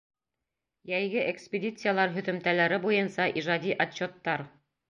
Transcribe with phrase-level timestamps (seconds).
[0.91, 4.49] Йәйге экспедициялар һөҙөмтәләре буйынса ижади отчеттар.